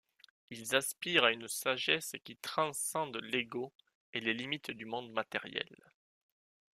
[0.49, 3.71] Ils aspirent à une sagesse qui transcende l'ego
[4.13, 5.93] et les limites du monde matériel.